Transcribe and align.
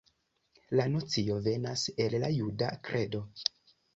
La 0.79 0.85
nocio 0.93 1.35
venas 1.49 1.83
el 2.05 2.17
la 2.23 2.31
juda 2.39 2.73
kredo. 2.89 3.23